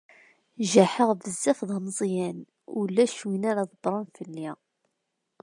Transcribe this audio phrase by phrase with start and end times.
[0.71, 2.39] Jaḥeɣ bezzaf d ameẓyan,
[2.79, 4.49] ulac win ara idebbṛen fell-i.